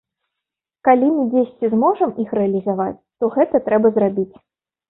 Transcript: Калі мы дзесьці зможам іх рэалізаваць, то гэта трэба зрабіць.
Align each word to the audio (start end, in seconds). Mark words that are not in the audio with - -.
Калі 0.87 1.09
мы 1.17 1.25
дзесьці 1.33 1.69
зможам 1.75 2.15
іх 2.23 2.33
рэалізаваць, 2.39 2.99
то 3.19 3.23
гэта 3.37 3.63
трэба 3.69 3.93
зрабіць. 4.01 4.31